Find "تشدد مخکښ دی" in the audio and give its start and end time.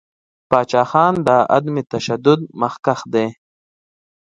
1.91-3.27